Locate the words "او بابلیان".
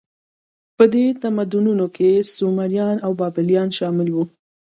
3.05-3.69